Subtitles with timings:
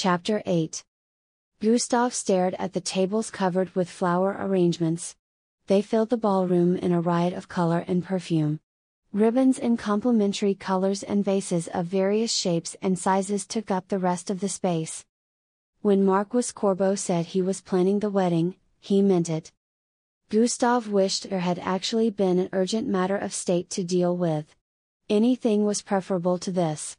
[0.00, 0.84] Chapter 8
[1.58, 5.16] Gustav stared at the tables covered with flower arrangements.
[5.66, 8.60] They filled the ballroom in a riot of color and perfume.
[9.12, 14.30] Ribbons in complementary colors and vases of various shapes and sizes took up the rest
[14.30, 15.04] of the space.
[15.82, 19.50] When Marquis Corbo said he was planning the wedding, he meant it.
[20.30, 24.54] Gustav wished there had actually been an urgent matter of state to deal with.
[25.10, 26.96] Anything was preferable to this.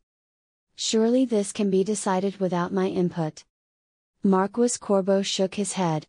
[0.82, 3.43] Surely this can be decided without my input.
[4.23, 6.07] Marquis Corbo shook his head.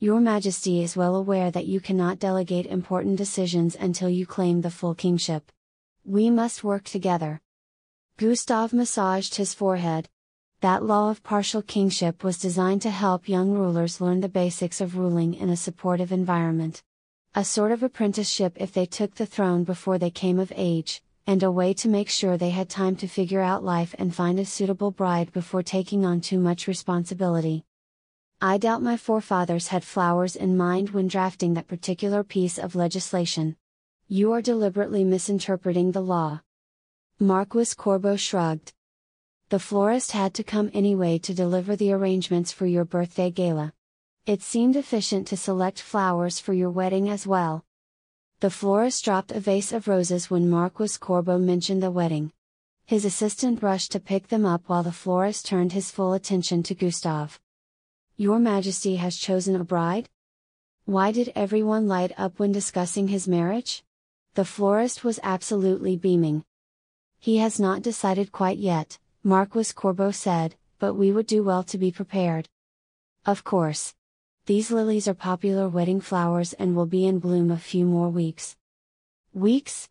[0.00, 4.70] Your Majesty is well aware that you cannot delegate important decisions until you claim the
[4.72, 5.52] full kingship.
[6.04, 7.40] We must work together.
[8.16, 10.08] Gustav massaged his forehead.
[10.60, 14.96] That law of partial kingship was designed to help young rulers learn the basics of
[14.96, 16.82] ruling in a supportive environment.
[17.36, 21.42] A sort of apprenticeship if they took the throne before they came of age, and
[21.42, 24.44] a way to make sure they had time to figure out life and find a
[24.44, 27.64] suitable bride before taking on too much responsibility.
[28.40, 33.56] I doubt my forefathers had flowers in mind when drafting that particular piece of legislation.
[34.06, 36.42] You are deliberately misinterpreting the law.
[37.18, 38.74] Marquis Corbo shrugged.
[39.48, 43.72] The florist had to come anyway to deliver the arrangements for your birthday gala.
[44.26, 47.64] It seemed efficient to select flowers for your wedding as well.
[48.44, 52.30] The florist dropped a vase of roses when Marquis Corbo mentioned the wedding.
[52.84, 56.74] His assistant rushed to pick them up while the florist turned his full attention to
[56.74, 57.40] Gustav.
[58.18, 60.10] Your Majesty has chosen a bride?
[60.84, 63.82] Why did everyone light up when discussing his marriage?
[64.34, 66.44] The florist was absolutely beaming.
[67.18, 71.78] He has not decided quite yet, Marquis Corbo said, but we would do well to
[71.78, 72.50] be prepared.
[73.24, 73.94] Of course.
[74.46, 78.56] These lilies are popular wedding flowers and will be in bloom a few more weeks.
[79.32, 79.88] Weeks?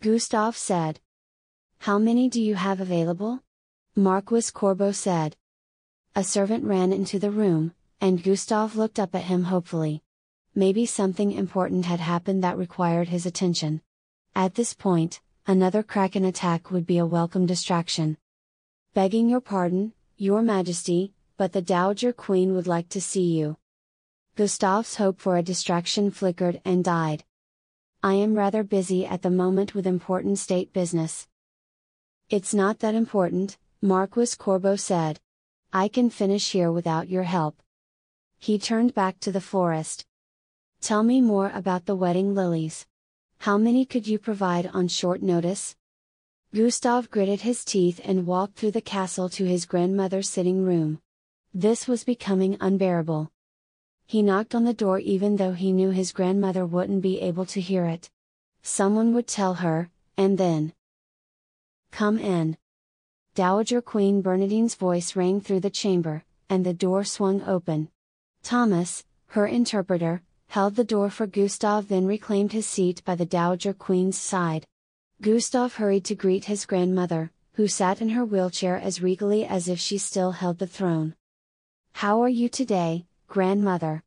[0.00, 0.98] Gustav said.
[1.78, 3.44] How many do you have available?
[3.94, 5.36] Marquis Corbo said.
[6.16, 10.02] A servant ran into the room, and Gustav looked up at him hopefully.
[10.52, 13.82] Maybe something important had happened that required his attention.
[14.34, 18.18] At this point, another Kraken attack would be a welcome distraction.
[18.94, 23.58] Begging your pardon, Your Majesty, but the Dowager Queen would like to see you.
[24.34, 27.22] Gustav's hope for a distraction flickered and died.
[28.02, 31.28] I am rather busy at the moment with important state business.
[32.30, 35.20] It's not that important, Marquis Corbo said.
[35.70, 37.62] I can finish here without your help.
[38.38, 40.06] He turned back to the florist.
[40.80, 42.86] Tell me more about the wedding lilies.
[43.40, 45.76] How many could you provide on short notice?
[46.54, 51.02] Gustav gritted his teeth and walked through the castle to his grandmother's sitting room.
[51.52, 53.31] This was becoming unbearable.
[54.06, 57.60] He knocked on the door even though he knew his grandmother wouldn't be able to
[57.60, 58.10] hear it.
[58.62, 60.72] Someone would tell her, and then.
[61.90, 62.56] Come in.
[63.34, 67.88] Dowager Queen Bernadine's voice rang through the chamber, and the door swung open.
[68.42, 73.72] Thomas, her interpreter, held the door for Gustav then reclaimed his seat by the Dowager
[73.72, 74.66] Queen's side.
[75.22, 79.80] Gustav hurried to greet his grandmother, who sat in her wheelchair as regally as if
[79.80, 81.14] she still held the throne.
[81.92, 84.02] How are you today, grandmother.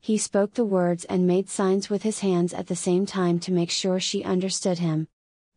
[0.00, 3.50] He spoke the words and made signs with his hands at the same time to
[3.50, 5.08] make sure she understood him.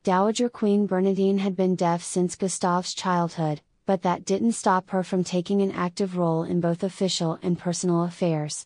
[0.03, 5.23] Dowager Queen Bernadine had been deaf since Gustav's childhood, but that didn't stop her from
[5.23, 8.65] taking an active role in both official and personal affairs.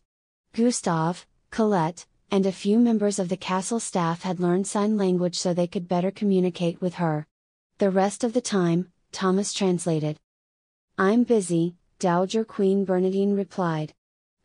[0.53, 5.53] Gustav, Colette, and a few members of the castle staff had learned sign language so
[5.53, 7.27] they could better communicate with her.
[7.79, 10.15] The rest of the time, Thomas translated.
[10.97, 13.93] I'm busy, Dowager Queen Bernadine replied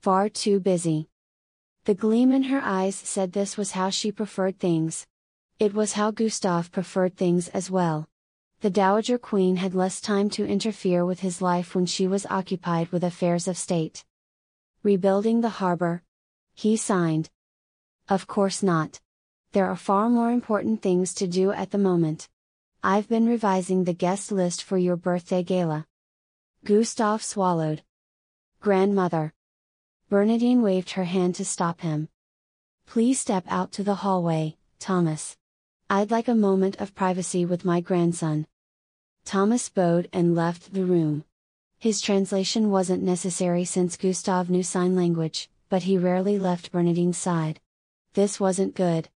[0.07, 1.09] far too busy.
[1.85, 5.05] The gleam in her eyes said this was how she preferred things.
[5.59, 8.07] It was how Gustav preferred things as well.
[8.61, 12.91] The Dowager Queen had less time to interfere with his life when she was occupied
[12.91, 14.05] with affairs of state.
[14.85, 16.05] Rebuilding the harbor?
[16.55, 17.29] He signed.
[18.09, 19.01] Of course not.
[19.51, 22.29] There are far more important things to do at the moment.
[22.81, 25.85] I've been revising the guest list for your birthday gala.
[26.65, 27.83] Gustav swallowed.
[28.61, 29.33] Grandmother.
[30.09, 32.09] Bernadine waved her hand to stop him.
[32.87, 35.37] Please step out to the hallway, Thomas.
[35.91, 38.47] I'd like a moment of privacy with my grandson.
[39.25, 41.25] Thomas bowed and left the room.
[41.81, 47.59] His translation wasn't necessary since Gustav knew sign language, but he rarely left Bernadine's side.
[48.15, 49.09] This wasn't good.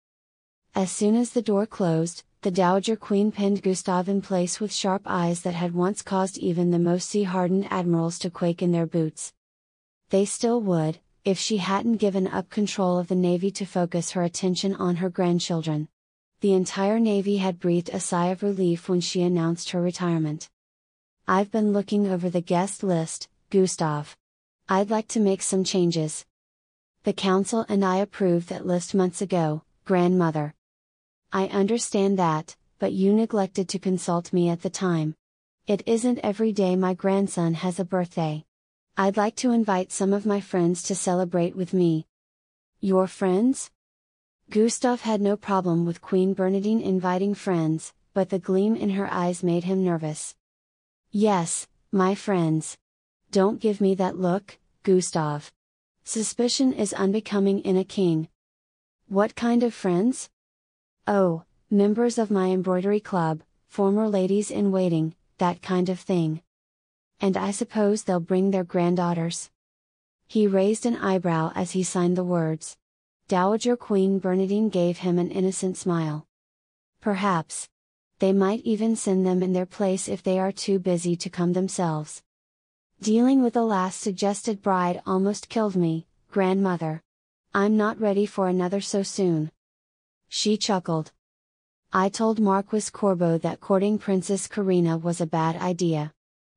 [0.75, 5.03] As soon as the door closed, the Dowager Queen pinned Gustav in place with sharp
[5.07, 8.87] eyes that had once caused even the most sea hardened admirals to quake in their
[8.87, 9.33] boots
[10.11, 14.23] they still would, if she hadn't given up control of the Navy to focus her
[14.23, 15.89] attention on her grandchildren.
[16.41, 20.49] The entire Navy had breathed a sigh of relief when she announced her retirement.
[21.29, 24.17] I've been looking over the guest list, Gustav.
[24.69, 26.25] I'd like to make some changes.
[27.05, 30.55] The council and I approved that list months ago, grandmother.
[31.33, 35.15] I understand that, but you neglected to consult me at the time.
[35.67, 38.45] It isn't every day my grandson has a birthday.
[39.03, 42.07] I'd like to invite some of my friends to celebrate with me.
[42.81, 43.71] Your friends?
[44.51, 49.43] Gustav had no problem with Queen Bernadine inviting friends, but the gleam in her eyes
[49.43, 50.35] made him nervous.
[51.11, 52.77] Yes, my friends.
[53.31, 55.51] Don't give me that look, Gustav.
[56.05, 58.29] Suspicion is unbecoming in a king.
[59.09, 60.29] What kind of friends?
[61.07, 66.43] Oh, members of my embroidery club, former ladies in waiting, that kind of thing.
[67.21, 69.51] And I suppose they'll bring their granddaughters.
[70.27, 72.77] He raised an eyebrow as he signed the words.
[73.29, 76.27] Dowager Queen Bernadine gave him an innocent smile.
[77.01, 77.69] Perhaps.
[78.21, 81.53] They might even send them in their place if they are too busy to come
[81.53, 82.23] themselves.
[83.01, 87.03] Dealing with the last suggested bride almost killed me, grandmother.
[87.55, 89.51] I'm not ready for another so soon.
[90.29, 91.13] She chuckled.
[91.93, 96.13] I told Marquis Corbo that courting Princess Karina was a bad idea.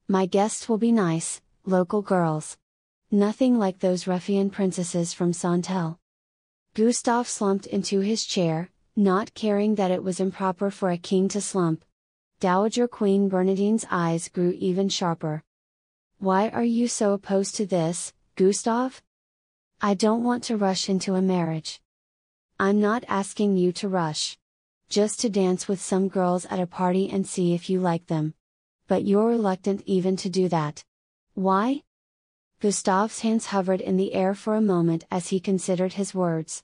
[0.07, 2.57] My guests will be nice, local girls.
[3.09, 5.97] Nothing like those ruffian princesses from Santel.
[6.73, 11.39] Gustav slumped into his chair, not caring that it was improper for a king to
[11.39, 11.85] slump.
[12.41, 15.41] Dowager Queen Bernadine's eyes grew even sharper.
[16.19, 19.01] Why are you so opposed to this, Gustav?
[19.79, 21.79] I don't want to rush into a marriage.
[22.59, 24.38] I'm not asking you to rush.
[24.89, 28.33] Just to dance with some girls at a party and see if you like them.
[28.88, 30.83] But you're reluctant even to do that.
[31.35, 31.83] Why?
[32.59, 36.63] Gustav's hands hovered in the air for a moment as he considered his words.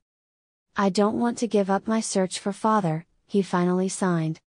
[0.76, 4.42] I don't want to give up my search for father, he finally signed.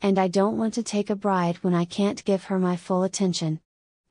[0.00, 3.02] And I don't want to take a bride when I can't give her my full
[3.02, 3.60] attention.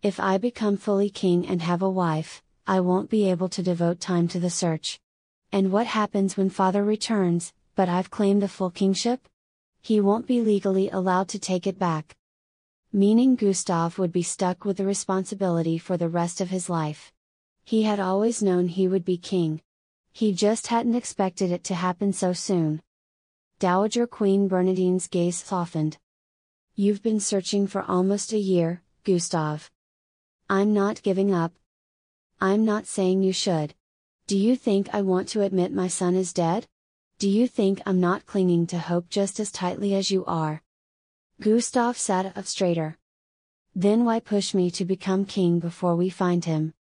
[0.04, 4.00] If I become fully king and have a wife, I won't be able to devote
[4.00, 5.00] time to the search.
[5.52, 9.28] And what happens when father returns, but I've claimed the full kingship?
[9.82, 12.16] He won't be legally allowed to take it back
[12.98, 17.14] meaning Gustav would be stuck with the responsibility for the rest of his life.
[17.64, 19.62] He had always known he would be king.
[20.12, 22.82] He just hadn't expected it to happen so soon.
[23.60, 26.00] Dowager Queen Bernadine's gaze softened.
[26.74, 29.70] You've been searching for almost a year, Gustav.
[30.50, 31.54] I'm not giving up.
[32.42, 33.76] I'm not saying you should.
[34.26, 36.66] Do you think I want to admit my son is dead?
[37.20, 40.64] Do you think I'm not clinging to hope just as tightly as you are?
[41.40, 42.98] Gustav sat up straighter.
[43.76, 46.74] Then why push me to become king before we find him?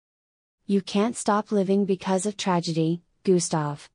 [0.64, 3.90] You can't stop living because of tragedy, Gustav.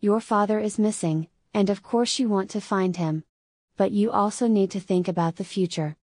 [0.00, 3.24] Your father is missing, and of course you want to find him.
[3.78, 5.96] But you also need to think about the future.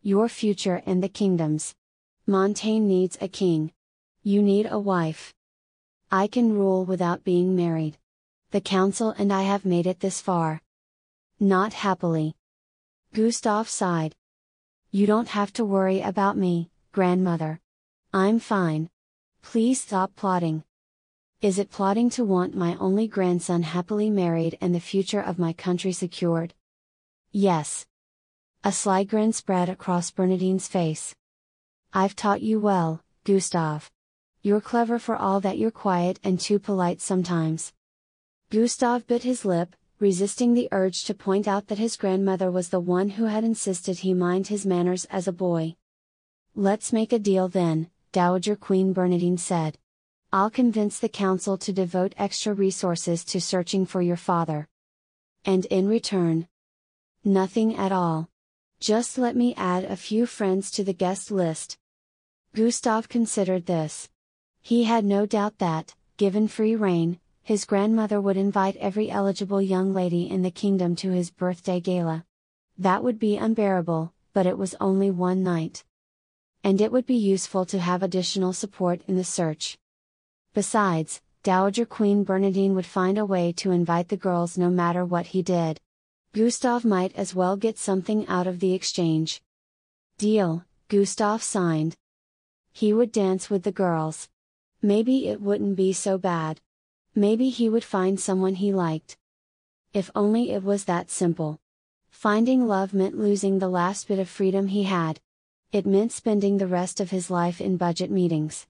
[0.00, 1.74] Your future and the kingdoms.
[2.24, 3.72] Montaigne needs a king.
[4.22, 5.34] You need a wife.
[6.08, 7.98] I can rule without being married.
[8.52, 10.62] The council and I have made it this far.
[11.40, 12.36] Not happily.
[13.14, 14.14] Gustav sighed.
[14.90, 17.60] You don't have to worry about me, grandmother.
[18.12, 18.90] I'm fine.
[19.42, 20.64] Please stop plotting.
[21.40, 25.52] Is it plotting to want my only grandson happily married and the future of my
[25.52, 26.54] country secured?
[27.30, 27.86] Yes.
[28.64, 31.14] A sly grin spread across Bernadine's face.
[31.92, 33.90] I've taught you well, Gustav.
[34.42, 37.72] You're clever for all that you're quiet and too polite sometimes.
[38.50, 42.80] Gustav bit his lip, resisting the urge to point out that his grandmother was the
[42.80, 45.74] one who had insisted he mind his manners as a boy.
[46.54, 49.78] Let's make a deal then, Dowager Queen Bernadine said.
[50.32, 54.68] I'll convince the council to devote extra resources to searching for your father.
[55.44, 56.48] And in return,
[57.24, 58.28] nothing at all.
[58.80, 61.78] Just let me add a few friends to the guest list.
[62.54, 64.08] Gustav considered this.
[64.60, 69.94] He had no doubt that, given free rein, his grandmother would invite every eligible young
[69.94, 72.24] lady in the kingdom to his birthday gala.
[72.76, 75.84] That would be unbearable, but it was only one night.
[76.64, 79.78] And it would be useful to have additional support in the search.
[80.54, 85.26] Besides, Dowager Queen Bernadine would find a way to invite the girls no matter what
[85.26, 85.78] he did.
[86.32, 89.40] Gustav might as well get something out of the exchange.
[90.18, 91.94] Deal, Gustav signed.
[92.72, 94.28] He would dance with the girls.
[94.82, 96.60] Maybe it wouldn't be so bad.
[97.18, 99.16] Maybe he would find someone he liked.
[99.94, 101.58] If only it was that simple.
[102.10, 105.18] Finding love meant losing the last bit of freedom he had.
[105.72, 108.66] It meant spending the rest of his life in budget meetings.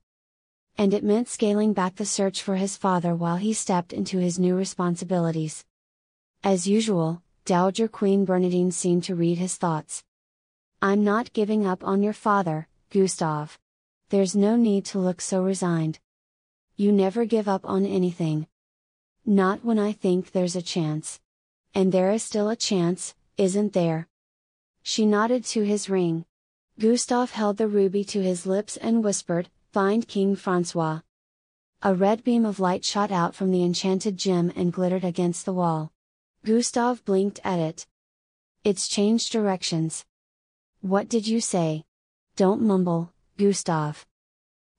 [0.77, 4.39] And it meant scaling back the search for his father while he stepped into his
[4.39, 5.65] new responsibilities.
[6.41, 10.05] As usual, Dowager Queen Bernadine seemed to read his thoughts.
[10.81, 13.59] I'm not giving up on your father, Gustav.
[14.07, 15.99] There's no need to look so resigned.
[16.79, 18.45] You never give up on anything.
[19.25, 21.19] Not when I think there's a chance.
[21.73, 24.07] And there is still a chance, isn't there?
[24.83, 26.25] She nodded to his ring.
[26.77, 30.99] Gustav held the ruby to his lips and whispered, Find King Francois.
[31.81, 35.53] A red beam of light shot out from the enchanted gem and glittered against the
[35.53, 35.91] wall.
[36.45, 37.87] Gustav blinked at it.
[38.63, 40.05] It's changed directions.
[40.81, 41.85] What did you say?
[42.35, 44.05] Don't mumble, Gustav.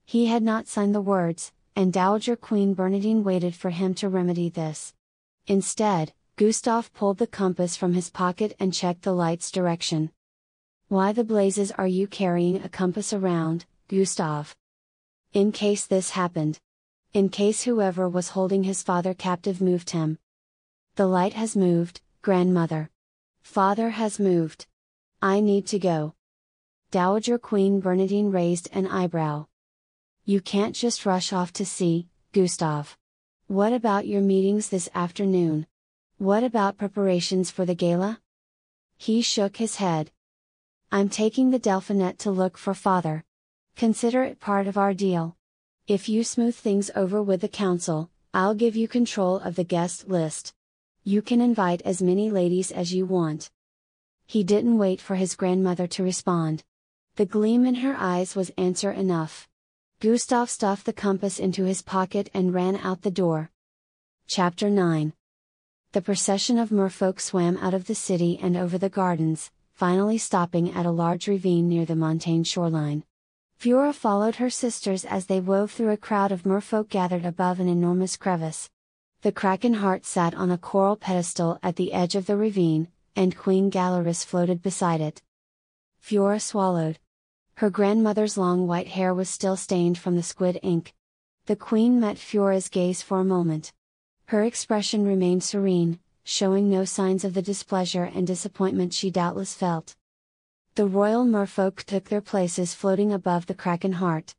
[0.05, 4.49] He had not signed the words, and Dowager Queen Bernadine waited for him to remedy
[4.49, 4.93] this.
[5.47, 10.11] Instead, Gustav pulled the compass from his pocket and checked the light's direction.
[10.89, 14.57] Why the blazes are you carrying a compass around, Gustav?
[15.31, 16.59] In case this happened.
[17.13, 20.19] In case whoever was holding his father captive moved him.
[20.95, 22.89] The light has moved, grandmother.
[23.41, 24.67] Father has moved.
[25.21, 26.13] I need to go.
[26.91, 29.45] Dowager Queen Bernadine raised an eyebrow.
[30.29, 32.95] You can't just rush off to see, Gustav.
[33.47, 35.65] What about your meetings this afternoon?
[36.19, 38.21] What about preparations for the gala?
[38.95, 40.11] He shook his head.
[40.91, 43.23] I'm taking the Delphinet to look for father.
[43.75, 45.35] Consider it part of our deal.
[45.87, 50.09] If you smooth things over with the council, I'll give you control of the guest
[50.09, 50.53] list.
[51.03, 53.49] You can invite as many ladies as you want.
[54.27, 56.63] He didn't wait for his grandmother to respond.
[57.15, 59.48] The gleam in her eyes was answer enough.
[60.01, 63.51] Gustav stuffed the compass into his pocket and ran out the door.
[64.27, 65.11] Chapter 9
[65.91, 70.71] The procession of merfolk swam out of the city and over the gardens, finally stopping
[70.71, 73.03] at a large ravine near the Montaigne shoreline.
[73.59, 77.67] Fiora followed her sisters as they wove through a crowd of merfolk gathered above an
[77.67, 78.69] enormous crevice.
[79.21, 82.87] The kraken heart sat on a coral pedestal at the edge of the ravine,
[83.17, 85.21] and Queen Galaris floated beside it.
[86.01, 86.99] Fiora swallowed.
[87.59, 90.93] Her grandmother's long white hair was still stained from the squid ink.
[91.45, 93.73] The queen met Fiora's gaze for a moment.
[94.27, 99.97] Her expression remained serene, showing no signs of the displeasure and disappointment she doubtless felt.
[100.75, 104.35] The royal merfolk took their places floating above the kraken heart.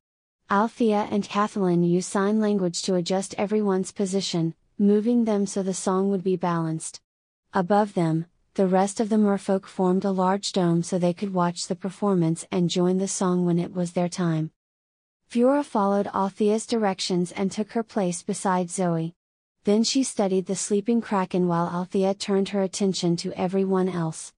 [0.50, 6.08] Althea and Kathleen used sign language to adjust everyone's position, moving them so the song
[6.08, 7.02] would be balanced.
[7.52, 8.24] Above them,
[8.60, 12.44] the rest of the merfolk formed a large dome so they could watch the performance
[12.52, 14.50] and join the song when it was their time.
[15.32, 19.14] Fiora followed Althea's directions and took her place beside Zoe.
[19.64, 24.34] Then she studied the sleeping kraken while Althea turned her attention to everyone else.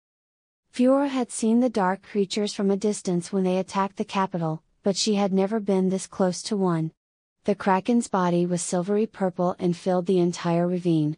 [0.72, 4.94] Fiora had seen the dark creatures from a distance when they attacked the capital, but
[4.94, 6.92] she had never been this close to one.
[7.42, 11.16] The kraken's body was silvery purple and filled the entire ravine.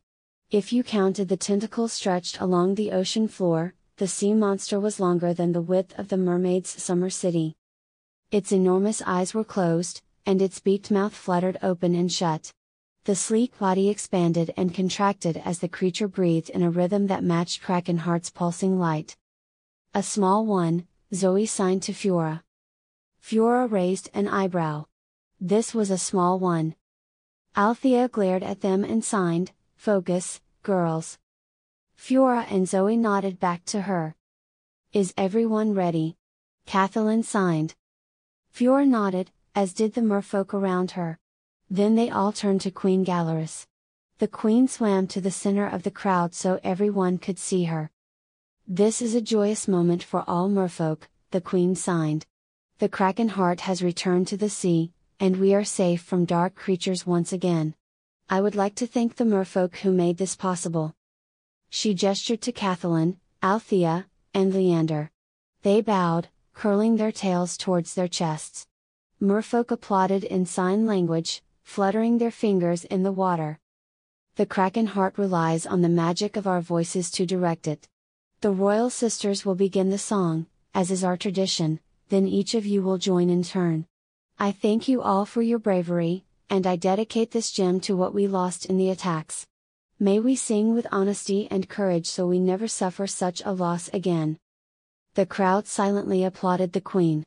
[0.51, 5.35] If you counted the tentacles stretched along the ocean floor, the sea monster was longer
[5.35, 7.55] than the width of the mermaid's summer city.
[8.31, 12.53] Its enormous eyes were closed, and its beaked mouth fluttered open and shut.
[13.05, 17.63] The sleek body expanded and contracted as the creature breathed in a rhythm that matched
[17.63, 19.17] Krakenheart's pulsing light.
[19.93, 22.43] A small one, Zoe signed to Fiora.
[23.23, 24.87] Fiora raised an eyebrow.
[25.41, 26.77] This was a small one.
[27.57, 29.53] Althea glared at them and signed,
[29.85, 31.19] Focus, girls.
[31.99, 34.15] Fiora and Zoe nodded back to her.
[34.95, 36.17] Is everyone ready?
[36.65, 37.75] Kathleen signed.
[38.51, 41.19] Fiora nodded, as did the merfolk around her.
[41.69, 43.67] Then they all turned to Queen Galaris.
[44.21, 47.91] The queen swam to the center of the crowd so everyone could see her.
[48.67, 52.25] This is a joyous moment for all merfolk, the queen signed.
[52.79, 57.07] The Kraken heart has returned to the sea, and we are safe from dark creatures
[57.07, 57.75] once again.
[58.29, 60.95] I would like to thank the merfolk who made this possible.
[61.69, 65.11] She gestured to Kathleen, Althea, and Leander.
[65.63, 68.67] They bowed, curling their tails towards their chests.
[69.21, 73.59] Merfolk applauded in sign language, fluttering their fingers in the water.
[74.37, 77.89] The Kraken heart relies on the magic of our voices to direct it.
[78.41, 82.83] The royal sisters will begin the song, as is our tradition, then each of you
[82.83, 83.87] will join in turn.
[84.39, 88.27] I thank you all for your bravery, and I dedicate this gem to what we
[88.27, 89.47] lost in the attacks.
[89.99, 94.39] May we sing with honesty and courage so we never suffer such a loss again.
[95.15, 97.25] The crowd silently applauded the Queen.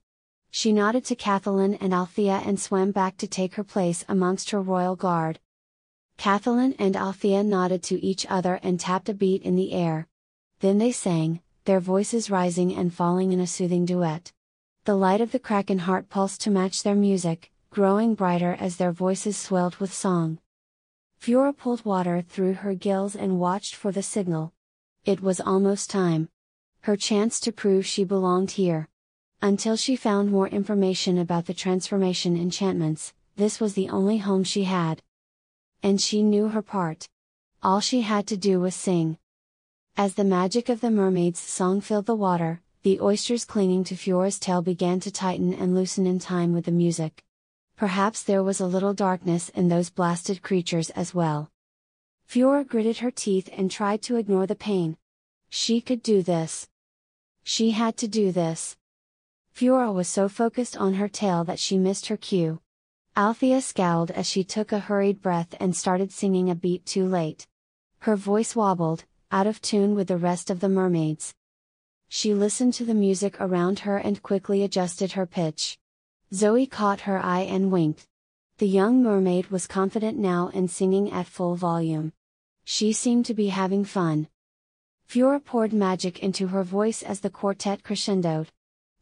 [0.51, 4.61] She nodded to Kathleen and Althea and swam back to take her place amongst her
[4.61, 5.39] royal guard.
[6.17, 10.07] Kathleen and Althea nodded to each other and tapped a beat in the air.
[10.59, 14.33] Then they sang, their voices rising and falling in a soothing duet.
[14.85, 18.91] The light of the Kraken heart pulsed to match their music, growing brighter as their
[18.91, 20.39] voices swelled with song.
[21.21, 24.53] Fiora pulled water through her gills and watched for the signal.
[25.05, 26.29] It was almost time.
[26.81, 28.87] Her chance to prove she belonged here.
[29.41, 34.63] Until she found more information about the transformation enchantments, this was the only home she
[34.63, 35.01] had.
[35.83, 37.07] And she knew her part.
[37.61, 39.17] All she had to do was sing.
[39.95, 44.39] As the magic of the mermaid's song filled the water, the oysters clinging to Fiora's
[44.39, 47.23] tail began to tighten and loosen in time with the music.
[47.77, 51.51] Perhaps there was a little darkness in those blasted creatures as well.
[52.27, 54.97] Fiora gritted her teeth and tried to ignore the pain.
[55.49, 56.67] She could do this.
[57.43, 58.75] She had to do this.
[59.55, 62.61] Fiora was so focused on her tail that she missed her cue.
[63.15, 67.45] Althea scowled as she took a hurried breath and started singing a beat too late.
[67.99, 71.35] Her voice wobbled, out of tune with the rest of the mermaids.
[72.09, 75.77] She listened to the music around her and quickly adjusted her pitch.
[76.33, 78.07] Zoe caught her eye and winked.
[78.57, 82.11] The young mermaid was confident now and singing at full volume.
[82.65, 84.27] She seemed to be having fun.
[85.07, 88.47] Fiora poured magic into her voice as the quartet crescendoed.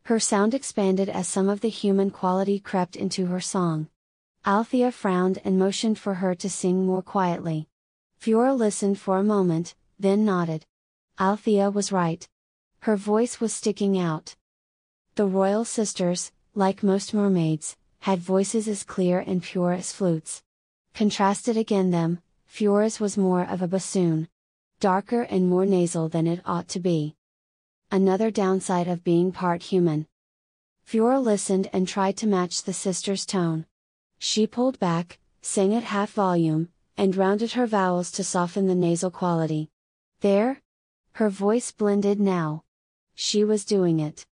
[0.03, 3.88] Her sound expanded as some of the human quality crept into her song.
[4.46, 7.67] Althea frowned and motioned for her to sing more quietly.
[8.22, 10.67] Fiora listened for a moment, then nodded.
[11.20, 12.27] Althea was right.
[12.82, 14.36] Her voice was sticking out.
[15.15, 20.41] The royal sisters, like most mermaids, had voices as clear and pure as flutes.
[20.93, 24.29] Contrasted again them, Fiora's was more of a bassoon.
[24.79, 27.15] Darker and more nasal than it ought to be
[27.91, 30.07] another downside of being part human.
[30.88, 33.65] Fiora listened and tried to match the sister's tone.
[34.19, 39.12] She pulled back, sang at half volume, and rounded her vowels to soften the nasal
[39.12, 39.69] quality.
[40.21, 40.62] There?
[41.13, 42.63] Her voice blended now.
[43.13, 44.25] She was doing it.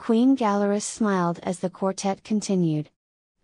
[0.00, 2.88] Queen Galaris smiled as the quartet continued.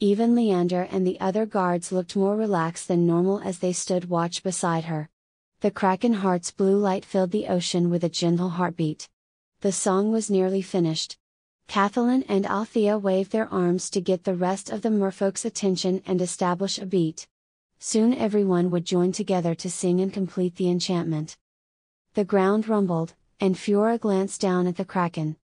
[0.00, 4.42] Even Leander and the other guards looked more relaxed than normal as they stood watch
[4.42, 5.10] beside her.
[5.60, 9.06] The Kraken Heart's blue light filled the ocean with a gentle heartbeat.
[9.60, 11.18] The song was nearly finished.
[11.68, 16.22] Kathleen and Althea waved their arms to get the rest of the merfolk's attention and
[16.22, 17.28] establish a beat.
[17.80, 21.36] Soon everyone would join together to sing and complete the enchantment.
[22.14, 25.36] The ground rumbled, and Fiora glanced down at the kraken.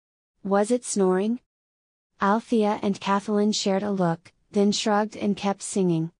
[0.42, 1.40] Was it snoring?
[2.20, 6.12] Althea and Kathleen shared a look, then shrugged and kept singing.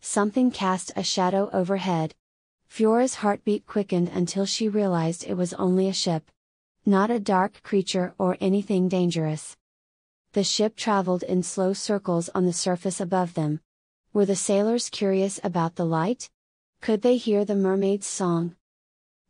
[0.00, 2.14] Something cast a shadow overhead.
[2.68, 6.30] Fiora's heartbeat quickened until she realized it was only a ship
[6.86, 9.56] not a dark creature or anything dangerous.
[10.32, 13.60] The ship traveled in slow circles on the surface above them.
[14.12, 16.30] Were the sailors curious about the light?
[16.80, 18.56] Could they hear the mermaid's song?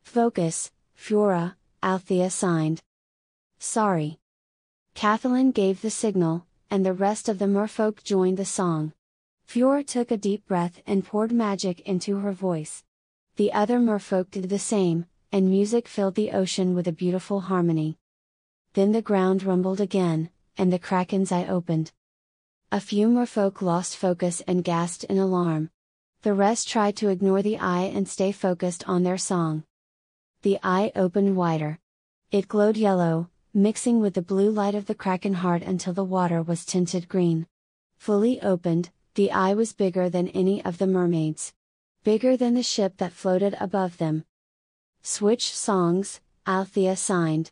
[0.02, 2.80] Focus, Fiora, Althea signed.
[3.62, 4.18] Sorry.
[4.94, 8.94] Kathleen gave the signal, and the rest of the merfolk joined the song.
[9.46, 12.84] Fiora took a deep breath and poured magic into her voice.
[13.36, 17.98] The other merfolk did the same, and music filled the ocean with a beautiful harmony.
[18.72, 21.92] Then the ground rumbled again, and the kraken's eye opened.
[22.72, 25.70] A few merfolk lost focus and gasped in alarm.
[26.22, 29.64] The rest tried to ignore the eye and stay focused on their song.
[30.42, 31.78] The eye opened wider.
[32.30, 36.40] It glowed yellow, mixing with the blue light of the kraken heart until the water
[36.40, 37.46] was tinted green.
[37.98, 41.52] Fully opened, the eye was bigger than any of the mermaids.
[42.04, 44.24] Bigger than the ship that floated above them.
[45.02, 47.50] Switch songs, Althea signed.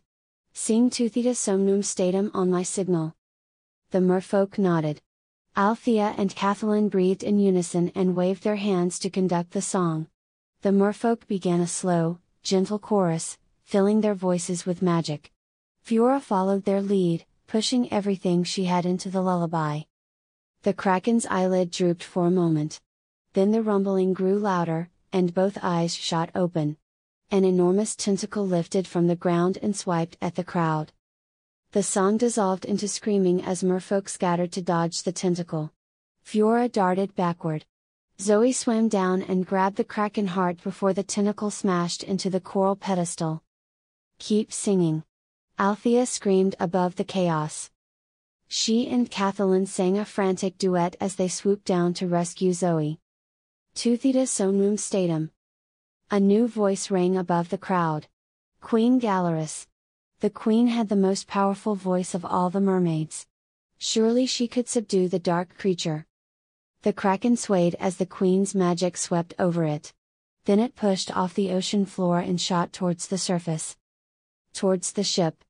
[0.53, 3.15] Sing Tuthita Somnum Statum on my signal.
[3.91, 5.01] The merfolk nodded.
[5.57, 10.07] Althea and Kathleen breathed in unison and waved their hands to conduct the song.
[10.63, 15.33] The merfolk began a slow, gentle chorus, filling their voices with magic.
[15.89, 19.85] Fiora followed their lead, pushing everything she had into the lullaby.
[20.61, 22.79] The kraken's eyelid drooped for a moment.
[23.33, 26.77] Then the rumbling grew louder, and both eyes shot open.
[27.31, 30.93] An enormous tentacle lifted from the ground and swiped at the crowd.
[31.73, 35.73] The song dissolved into screaming as merfolk scattered to dodge the tentacle.
[36.23, 37.65] Fiora darted backward.
[38.21, 42.77] Zoe swam down and grabbed the kraken heart before the tentacle smashed into the coral
[42.77, 43.43] pedestal.
[44.19, 45.05] Keep singing.
[45.61, 47.69] Althea screamed above the chaos.
[48.47, 53.01] She and Kathleen sang a frantic duet as they swooped down to rescue Zoe.
[53.75, 55.31] Tuthita somnum statum.
[56.13, 58.07] A new voice rang above the crowd.
[58.61, 59.67] Queen Galaris.
[60.21, 63.27] The queen had the most powerful voice of all the mermaids.
[63.79, 66.07] Surely she could subdue the dark creature.
[66.83, 69.93] The kraken swayed as the queen's magic swept over it.
[70.45, 73.77] Then it pushed off the ocean floor and shot towards the surface.
[74.53, 75.43] Towards the ship.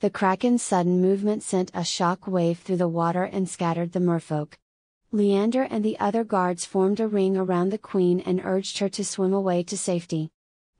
[0.00, 4.58] The kraken's sudden movement sent a shock wave through the water and scattered the merfolk.
[5.10, 9.02] Leander and the other guards formed a ring around the queen and urged her to
[9.02, 10.30] swim away to safety.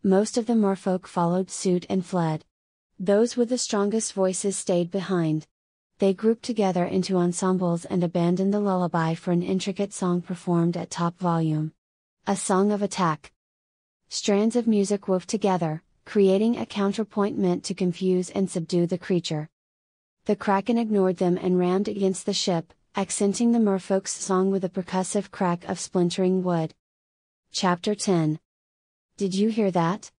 [0.02, 2.44] Most of the merfolk followed suit and fled.
[2.98, 5.46] Those with the strongest voices stayed behind.
[5.98, 10.90] They grouped together into ensembles and abandoned the lullaby for an intricate song performed at
[10.90, 11.72] top volume.
[12.26, 13.32] A song of attack.
[14.10, 19.50] Strands of music wove together, creating a counterpoint meant to confuse and subdue the creature.
[20.24, 24.70] The kraken ignored them and rammed against the ship, accenting the merfolk's song with a
[24.70, 26.72] percussive crack of splintering wood.
[27.50, 28.38] Chapter 10
[29.16, 30.10] Did you hear that?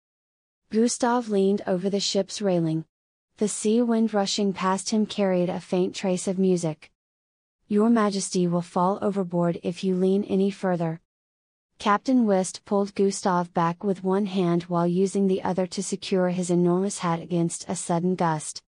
[0.69, 2.86] Gustav leaned over the ship's railing.
[3.38, 6.91] The sea wind rushing past him carried a faint trace of music.
[7.69, 11.00] Your Majesty will fall overboard if you lean any further.
[11.80, 16.50] Captain West pulled Gustav back with one hand while using the other to secure his
[16.50, 18.63] enormous hat against a sudden gust.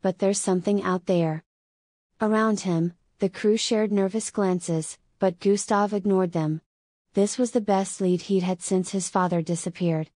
[0.00, 1.44] But there's something out there.
[2.18, 6.62] Around him, the crew shared nervous glances, but Gustav ignored them.
[7.12, 10.10] This was the best lead he'd had since his father disappeared.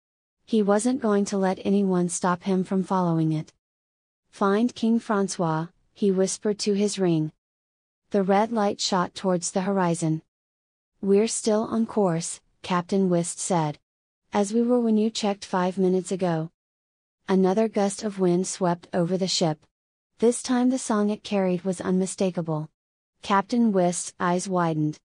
[0.47, 3.53] He wasn't going to let anyone stop him from following it.
[4.31, 7.33] Find King Francois, he whispered to his ring.
[8.11, 10.23] The red light shot towards the horizon.
[11.05, 13.79] We're still on course, Captain Wist said.
[14.33, 16.51] As we were when you checked five minutes ago.
[17.29, 19.67] Another gust of wind swept over the ship.
[20.19, 22.71] This time the song it carried was unmistakable.
[23.21, 24.99] Captain Wist's eyes widened.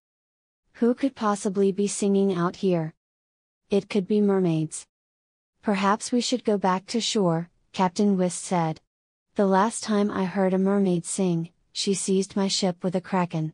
[0.80, 2.94] Who could possibly be singing out here?
[3.68, 4.86] It could be mermaids.
[5.60, 8.80] Perhaps we should go back to shore, Captain Wist said.
[9.34, 13.52] The last time I heard a mermaid sing, she seized my ship with a kraken.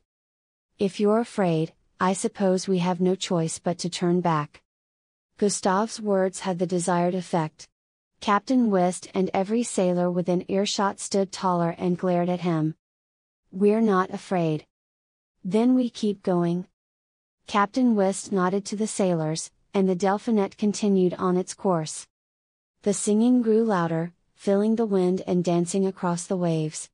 [0.79, 4.61] If you're afraid, I suppose we have no choice but to turn back.
[5.39, 7.69] Gustav's words had the desired effect.
[8.21, 12.75] Captain West and every sailor within earshot stood taller and glared at him.
[13.51, 14.67] We're not afraid.
[15.43, 16.67] Then we keep going.
[17.47, 22.07] Captain West nodded to the sailors, and the Delphinet continued on its course.
[22.83, 26.91] The singing grew louder, filling the wind and dancing across the waves.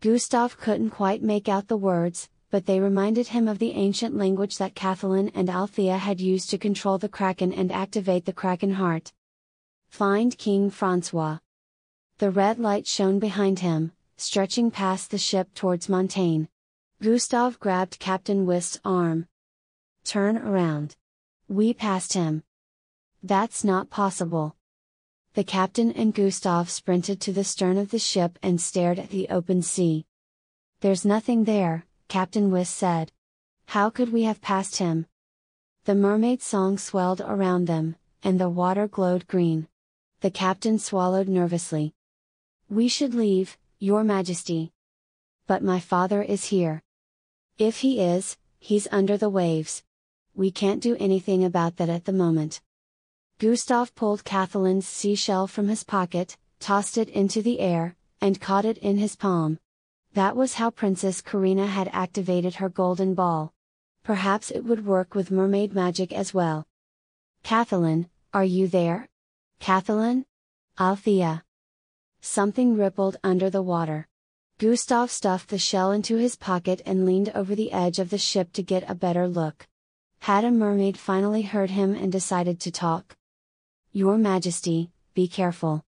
[0.00, 4.56] Gustav couldn't quite make out the words, but they reminded him of the ancient language
[4.56, 9.12] that Kathleen and Althea had used to control the Kraken and activate the Kraken heart.
[9.90, 11.40] Find King Francois.
[12.16, 16.46] The red light shone behind him, stretching past the ship towards Montaigne.
[17.02, 19.26] Gustav grabbed Captain Wist's arm.
[20.04, 20.96] Turn around.
[21.48, 22.42] We passed him.
[23.22, 24.56] That's not possible.
[25.34, 29.28] The captain and Gustav sprinted to the stern of the ship and stared at the
[29.28, 30.06] open sea.
[30.80, 33.12] There's nothing there, Captain Wist said.
[33.66, 35.06] How could we have passed him?
[35.84, 39.68] The mermaid song swelled around them, and the water glowed green.
[40.20, 41.94] The captain swallowed nervously.
[42.68, 44.72] We should leave, Your Majesty.
[45.46, 46.82] But my father is here.
[47.58, 49.82] If he is, he's under the waves.
[50.34, 52.60] We can't do anything about that at the moment.
[53.38, 58.78] Gustav pulled Kathleen's seashell from his pocket, tossed it into the air, and caught it
[58.78, 59.58] in his palm.
[60.16, 63.52] That was how Princess Karina had activated her golden ball.
[64.02, 66.66] Perhaps it would work with mermaid magic as well.
[67.42, 69.10] Kathleen, are you there?
[69.60, 70.24] Kathleen?
[70.80, 71.44] Althea.
[72.22, 74.08] Something rippled under the water.
[74.56, 78.54] Gustav stuffed the shell into his pocket and leaned over the edge of the ship
[78.54, 79.66] to get a better look.
[80.20, 83.14] Had a mermaid finally heard him and decided to talk?
[83.92, 85.84] Your Majesty, be careful.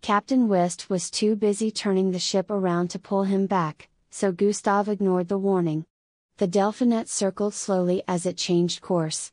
[0.00, 4.88] Captain West was too busy turning the ship around to pull him back, so Gustav
[4.88, 5.84] ignored the warning.
[6.38, 9.32] The Delphinet circled slowly as it changed course.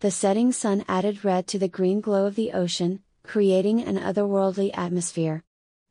[0.00, 4.70] The setting sun added red to the green glow of the ocean, creating an otherworldly
[4.74, 5.42] atmosphere.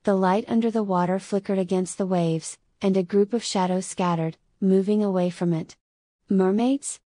[0.03, 4.37] The light under the water flickered against the waves, and a group of shadows scattered,
[4.59, 5.75] moving away from it.
[6.29, 6.99] Mermaids?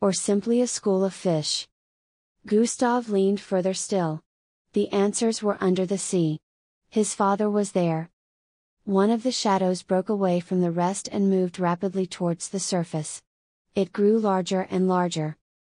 [0.00, 1.68] Or simply a school of fish?
[2.46, 4.20] Gustav leaned further still.
[4.72, 6.40] The answers were under the sea.
[6.92, 8.10] His father was there.
[8.84, 13.22] One of the shadows broke away from the rest and moved rapidly towards the surface.
[13.74, 15.38] It grew larger and larger.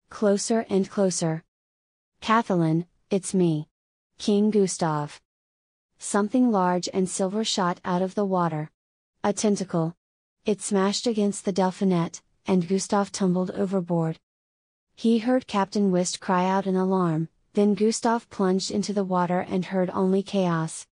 [0.09, 1.43] Closer and closer.
[2.19, 3.69] Kathleen, it's me.
[4.17, 5.21] King Gustav.
[5.99, 8.71] Something large and silver shot out of the water.
[9.23, 9.95] A tentacle.
[10.47, 14.17] It smashed against the delphinet, and Gustav tumbled overboard.
[14.95, 19.65] He heard Captain Wist cry out in alarm, then Gustav plunged into the water and
[19.65, 20.87] heard only chaos.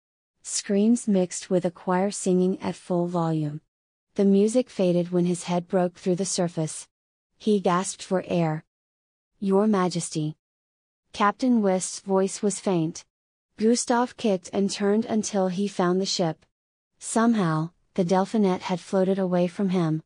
[0.50, 3.60] Screams mixed with a choir singing at full volume.
[4.14, 6.88] The music faded when his head broke through the surface.
[7.36, 8.64] He gasped for air.
[9.40, 10.38] Your Majesty.
[11.12, 13.04] Captain Wist's voice was faint.
[13.58, 16.46] Gustav kicked and turned until he found the ship.
[16.98, 20.02] Somehow, the Delphinet had floated away from him.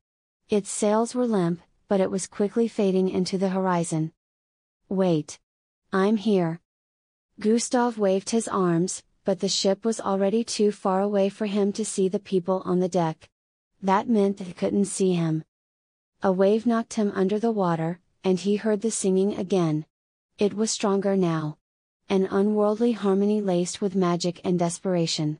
[0.48, 4.12] Its sails were limp, but it was quickly fading into the horizon.
[4.88, 5.38] Wait!
[5.92, 6.60] I'm here!
[7.38, 11.84] Gustav waved his arms, but the ship was already too far away for him to
[11.84, 13.28] see the people on the deck.
[13.82, 15.44] That meant they couldn't see him.
[16.22, 19.86] A wave knocked him under the water, and he heard the singing again.
[20.38, 21.58] It was stronger now.
[22.08, 25.38] An unworldly harmony laced with magic and desperation.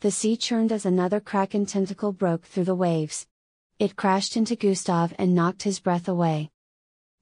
[0.00, 3.26] The sea churned as another kraken tentacle broke through the waves.
[3.78, 6.50] It crashed into Gustav and knocked his breath away.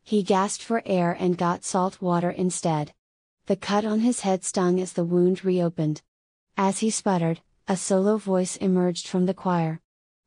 [0.02, 2.92] He gasped for air and got salt water instead.
[3.46, 6.00] The cut on his head stung as the wound reopened.
[6.56, 9.82] As he sputtered, a solo voice emerged from the choir.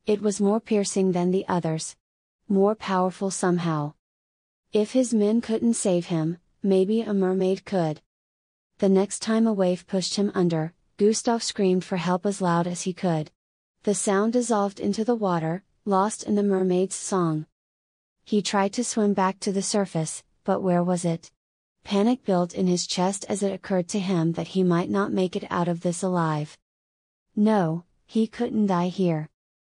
[0.06, 1.96] It was more piercing than the others.
[2.48, 3.94] More powerful somehow.
[4.72, 8.00] If his men couldn't save him, maybe a mermaid could.
[8.78, 12.82] The next time a wave pushed him under, Gustav screamed for help as loud as
[12.82, 13.32] he could.
[13.82, 17.46] The sound dissolved into the water, lost in the mermaid's song.
[18.24, 21.32] He tried to swim back to the surface, but where was it?
[21.84, 25.36] Panic built in his chest as it occurred to him that he might not make
[25.36, 26.58] it out of this alive.
[27.34, 29.28] No, he couldn't die here.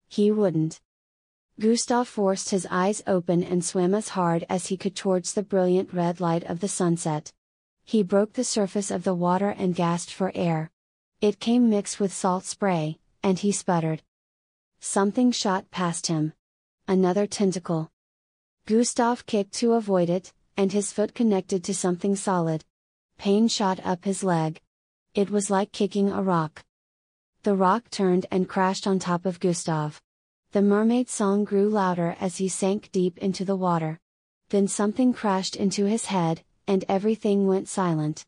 [0.09, 0.81] He wouldn't.
[1.59, 5.92] Gustav forced his eyes open and swam as hard as he could towards the brilliant
[5.92, 7.33] red light of the sunset.
[7.85, 10.71] He broke the surface of the water and gasped for air.
[11.21, 14.03] It came mixed with salt spray, and he sputtered.
[14.81, 16.35] Something shot past him.
[16.87, 17.90] Another tentacle.
[18.66, 22.64] Gustav kicked to avoid it, and his foot connected to something solid.
[23.19, 24.61] Pain shot up his leg.
[25.14, 26.64] It was like kicking a rock.
[27.42, 30.01] The rock turned and crashed on top of Gustav.
[30.53, 34.01] The mermaid song grew louder as he sank deep into the water.
[34.49, 38.25] Then something crashed into his head, and everything went silent.